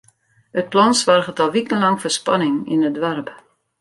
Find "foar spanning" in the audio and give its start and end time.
2.01-2.57